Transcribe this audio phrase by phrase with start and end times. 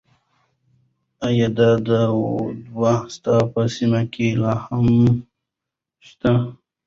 [1.27, 4.87] ایا دا دود ستاسو په سیمه کې لا هم
[6.07, 6.31] شته؟